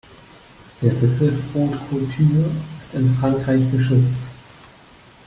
Der 0.81 0.93
Begriff 0.93 1.35
"Haute 1.53 1.77
Couture" 1.87 2.49
ist 2.79 2.95
in 2.95 3.07
Frankreich 3.19 3.69
geschützt. 3.71 4.31